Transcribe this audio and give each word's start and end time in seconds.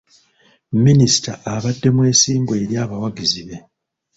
Minisita 0.85 1.31
abadde 1.53 1.89
mwesimbu 1.95 2.51
eri 2.61 2.75
abawagizi 2.83 3.41
be. 3.47 3.57